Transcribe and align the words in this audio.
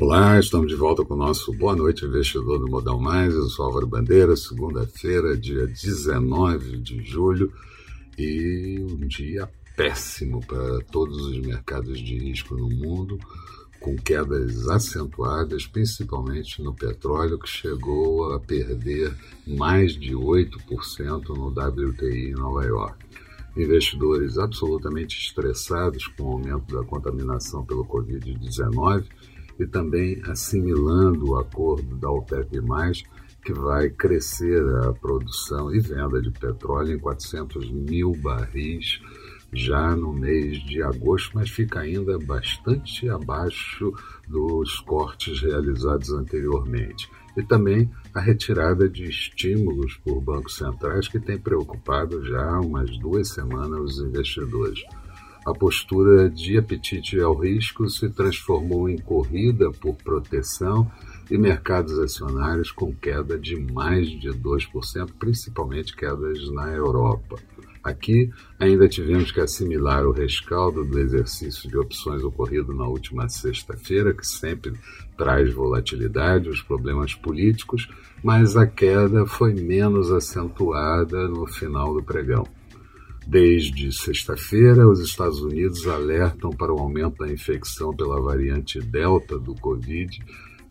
Olá, 0.00 0.40
estamos 0.40 0.68
de 0.68 0.74
volta 0.74 1.04
com 1.04 1.12
o 1.12 1.16
nosso 1.16 1.52
Boa 1.52 1.76
Noite 1.76 2.06
Investidor 2.06 2.58
do 2.58 2.66
Modal 2.66 2.98
Mais. 2.98 3.34
Eu 3.34 3.50
sou 3.50 3.66
Álvaro 3.66 3.86
Bandeira, 3.86 4.34
segunda-feira, 4.34 5.36
dia 5.36 5.66
19 5.66 6.78
de 6.78 7.02
julho, 7.04 7.52
e 8.16 8.78
um 8.80 9.06
dia 9.06 9.46
péssimo 9.76 10.40
para 10.46 10.80
todos 10.90 11.26
os 11.26 11.38
mercados 11.40 12.00
de 12.00 12.18
risco 12.18 12.56
no 12.56 12.70
mundo, 12.70 13.18
com 13.78 13.94
quedas 13.94 14.66
acentuadas, 14.70 15.66
principalmente 15.66 16.62
no 16.62 16.72
petróleo, 16.72 17.38
que 17.38 17.48
chegou 17.48 18.32
a 18.32 18.40
perder 18.40 19.14
mais 19.46 19.92
de 19.92 20.14
8% 20.14 21.28
no 21.28 21.48
WTI 21.48 22.30
em 22.30 22.32
Nova 22.32 22.64
York. 22.64 23.04
Investidores 23.54 24.38
absolutamente 24.38 25.18
estressados 25.18 26.06
com 26.06 26.22
o 26.22 26.32
aumento 26.32 26.74
da 26.74 26.82
contaminação 26.84 27.66
pelo 27.66 27.84
Covid-19 27.84 29.04
e 29.60 29.66
também 29.66 30.20
assimilando 30.26 31.32
o 31.32 31.38
acordo 31.38 31.94
da 31.96 32.10
OPEP+, 32.10 32.58
que 33.44 33.52
vai 33.52 33.90
crescer 33.90 34.62
a 34.84 34.92
produção 34.94 35.74
e 35.74 35.78
venda 35.78 36.20
de 36.20 36.30
petróleo 36.30 36.94
em 36.94 36.98
400 36.98 37.70
mil 37.70 38.12
barris 38.12 39.00
já 39.52 39.94
no 39.94 40.12
mês 40.12 40.58
de 40.64 40.82
agosto, 40.82 41.32
mas 41.34 41.50
fica 41.50 41.80
ainda 41.80 42.18
bastante 42.18 43.08
abaixo 43.08 43.92
dos 44.26 44.78
cortes 44.80 45.42
realizados 45.42 46.10
anteriormente. 46.10 47.10
E 47.36 47.42
também 47.42 47.90
a 48.14 48.20
retirada 48.20 48.88
de 48.88 49.04
estímulos 49.04 49.96
por 50.04 50.20
bancos 50.20 50.56
centrais 50.56 51.06
que 51.06 51.20
tem 51.20 51.38
preocupado 51.38 52.24
já 52.24 52.50
há 52.50 52.60
umas 52.60 52.96
duas 52.98 53.28
semanas 53.28 53.96
os 53.96 53.98
investidores. 53.98 54.82
A 55.44 55.54
postura 55.54 56.28
de 56.28 56.58
apetite 56.58 57.18
ao 57.18 57.34
risco 57.34 57.88
se 57.88 58.10
transformou 58.10 58.90
em 58.90 58.98
corrida 58.98 59.70
por 59.70 59.94
proteção 59.96 60.90
e 61.30 61.38
mercados 61.38 61.98
acionários 61.98 62.70
com 62.70 62.94
queda 62.94 63.38
de 63.38 63.56
mais 63.56 64.08
de 64.08 64.28
2%, 64.28 65.10
principalmente 65.18 65.96
quedas 65.96 66.50
na 66.50 66.70
Europa. 66.70 67.36
Aqui 67.82 68.30
ainda 68.58 68.86
tivemos 68.86 69.32
que 69.32 69.40
assimilar 69.40 70.06
o 70.06 70.12
rescaldo 70.12 70.84
do 70.84 70.98
exercício 70.98 71.70
de 71.70 71.78
opções 71.78 72.22
ocorrido 72.22 72.74
na 72.74 72.86
última 72.86 73.26
sexta-feira, 73.30 74.12
que 74.12 74.26
sempre 74.26 74.74
traz 75.16 75.50
volatilidade, 75.54 76.50
os 76.50 76.60
problemas 76.60 77.14
políticos, 77.14 77.88
mas 78.22 78.58
a 78.58 78.66
queda 78.66 79.24
foi 79.24 79.54
menos 79.54 80.12
acentuada 80.12 81.26
no 81.26 81.46
final 81.46 81.94
do 81.94 82.02
pregão. 82.02 82.46
Desde 83.30 83.92
sexta-feira, 83.92 84.88
os 84.88 84.98
Estados 84.98 85.40
Unidos 85.40 85.86
alertam 85.86 86.50
para 86.50 86.74
o 86.74 86.80
aumento 86.80 87.18
da 87.18 87.32
infecção 87.32 87.94
pela 87.94 88.20
variante 88.20 88.80
Delta 88.80 89.38
do 89.38 89.54
Covid, 89.54 90.20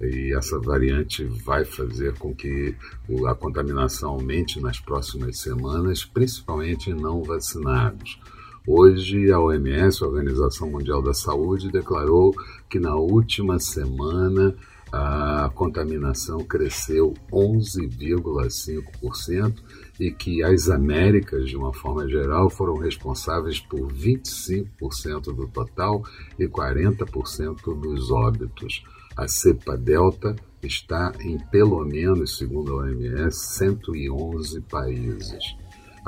e 0.00 0.36
essa 0.36 0.58
variante 0.58 1.22
vai 1.22 1.64
fazer 1.64 2.18
com 2.18 2.34
que 2.34 2.74
a 3.28 3.34
contaminação 3.36 4.10
aumente 4.10 4.60
nas 4.60 4.80
próximas 4.80 5.38
semanas, 5.38 6.04
principalmente 6.04 6.90
em 6.90 6.94
não 6.94 7.22
vacinados. 7.22 8.18
Hoje, 8.66 9.30
a 9.30 9.38
OMS, 9.38 10.02
a 10.02 10.08
Organização 10.08 10.68
Mundial 10.68 11.00
da 11.00 11.14
Saúde, 11.14 11.70
declarou 11.70 12.34
que 12.68 12.80
na 12.80 12.96
última 12.96 13.60
semana 13.60 14.52
a 14.90 15.50
contaminação 15.54 16.42
cresceu 16.44 17.12
11,5% 17.30 19.62
e 20.00 20.10
que 20.10 20.42
as 20.42 20.70
Américas, 20.70 21.46
de 21.48 21.56
uma 21.56 21.74
forma 21.74 22.08
geral, 22.08 22.48
foram 22.48 22.76
responsáveis 22.76 23.60
por 23.60 23.92
25% 23.92 25.34
do 25.34 25.46
total 25.48 26.02
e 26.38 26.46
40% 26.46 27.78
dos 27.80 28.10
óbitos. 28.10 28.82
A 29.16 29.28
cepa 29.28 29.76
Delta 29.76 30.34
está 30.62 31.12
em 31.20 31.36
pelo 31.50 31.84
menos, 31.84 32.38
segundo 32.38 32.72
a 32.72 32.84
OMS, 32.84 33.36
111 33.56 34.62
países. 34.62 35.44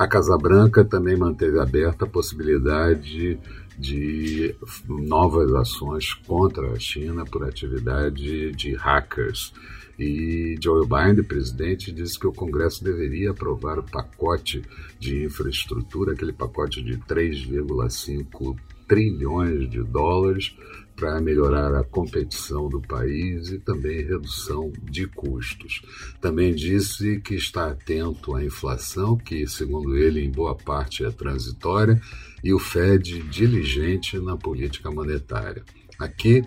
A 0.00 0.08
Casa 0.08 0.34
Branca 0.38 0.82
também 0.82 1.14
manteve 1.14 1.60
aberta 1.60 2.06
a 2.06 2.08
possibilidade 2.08 3.38
de 3.78 4.56
novas 4.88 5.52
ações 5.52 6.14
contra 6.26 6.72
a 6.72 6.78
China 6.78 7.26
por 7.26 7.44
atividade 7.44 8.50
de 8.52 8.74
hackers. 8.76 9.52
E 9.98 10.56
Joe 10.58 10.86
Biden, 10.86 11.22
presidente, 11.22 11.92
disse 11.92 12.18
que 12.18 12.26
o 12.26 12.32
Congresso 12.32 12.82
deveria 12.82 13.32
aprovar 13.32 13.78
o 13.78 13.82
pacote 13.82 14.62
de 14.98 15.26
infraestrutura, 15.26 16.14
aquele 16.14 16.32
pacote 16.32 16.82
de 16.82 16.96
3,5 16.96 18.56
trilhões 18.90 19.70
de 19.70 19.84
dólares 19.84 20.52
para 20.96 21.20
melhorar 21.20 21.72
a 21.76 21.84
competição 21.84 22.68
do 22.68 22.80
país 22.80 23.48
e 23.52 23.58
também 23.60 24.04
redução 24.04 24.72
de 24.82 25.06
custos. 25.06 25.80
Também 26.20 26.52
disse 26.52 27.20
que 27.20 27.36
está 27.36 27.70
atento 27.70 28.34
à 28.34 28.44
inflação, 28.44 29.16
que, 29.16 29.46
segundo 29.46 29.96
ele, 29.96 30.24
em 30.24 30.30
boa 30.30 30.56
parte 30.56 31.04
é 31.04 31.10
transitória, 31.12 32.02
e 32.42 32.52
o 32.52 32.58
Fed 32.58 33.22
diligente 33.30 34.18
na 34.18 34.36
política 34.36 34.90
monetária. 34.90 35.62
Aqui, 35.96 36.42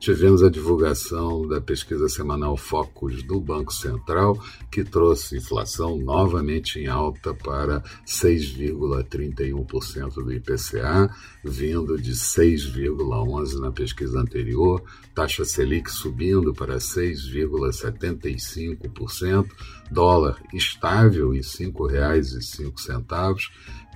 Tivemos 0.00 0.42
a 0.44 0.50
divulgação 0.50 1.48
da 1.48 1.60
pesquisa 1.60 2.08
semanal 2.08 2.56
Focus 2.56 3.20
do 3.24 3.40
Banco 3.40 3.74
Central, 3.74 4.38
que 4.70 4.84
trouxe 4.84 5.38
inflação 5.38 5.98
novamente 5.98 6.78
em 6.78 6.86
alta 6.86 7.34
para 7.34 7.82
6,31% 8.06 10.14
do 10.14 10.32
IPCA, 10.32 11.12
vindo 11.44 12.00
de 12.00 12.12
6,11% 12.12 13.58
na 13.58 13.72
pesquisa 13.72 14.20
anterior, 14.20 14.80
taxa 15.12 15.44
Selic 15.44 15.90
subindo 15.90 16.54
para 16.54 16.76
6,75%, 16.76 19.50
dólar 19.90 20.40
estável 20.54 21.34
em 21.34 21.38
R$ 21.38 21.42
5,05 21.42 23.48